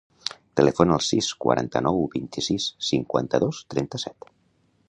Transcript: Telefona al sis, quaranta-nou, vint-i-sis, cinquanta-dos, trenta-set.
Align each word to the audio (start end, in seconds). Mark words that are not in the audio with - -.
Telefona 0.59 0.95
al 0.99 1.03
sis, 1.07 1.27
quaranta-nou, 1.45 2.01
vint-i-sis, 2.15 2.67
cinquanta-dos, 2.89 3.65
trenta-set. 3.75 4.33